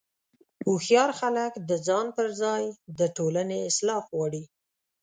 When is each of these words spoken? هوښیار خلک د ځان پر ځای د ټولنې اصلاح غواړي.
هوښیار 0.65 1.11
خلک 1.19 1.51
د 1.69 1.71
ځان 1.87 2.05
پر 2.15 2.27
ځای 2.41 2.63
د 2.99 3.01
ټولنې 3.17 3.57
اصلاح 3.69 4.01
غواړي. 4.11 4.43